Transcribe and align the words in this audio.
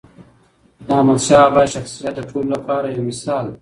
د 0.85 0.87
احمدشاه 0.97 1.43
بابا 1.53 1.63
شخصیت 1.73 2.13
د 2.15 2.19
ټولو 2.29 2.49
لپاره 2.55 2.87
یو 2.87 3.01
مثال 3.09 3.43
دی. 3.51 3.57